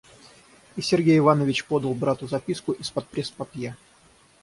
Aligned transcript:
И 0.77 0.81
Сергей 0.81 1.19
Иванович 1.19 1.63
подал 1.65 1.93
брату 1.93 2.25
записку 2.27 2.71
из-под 2.71 3.05
преспапье. 3.07 3.77